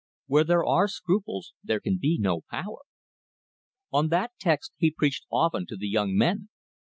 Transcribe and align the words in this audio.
Where 0.25 0.43
there 0.43 0.65
are 0.65 0.87
scruples 0.87 1.53
there 1.63 1.79
can 1.79 1.99
be 2.01 2.17
no 2.19 2.41
power. 2.49 2.79
On 3.91 4.07
that 4.07 4.31
text 4.39 4.73
he 4.77 4.89
preached 4.89 5.27
often 5.31 5.67
to 5.67 5.77
the 5.77 5.87
young 5.87 6.15
men. 6.15 6.49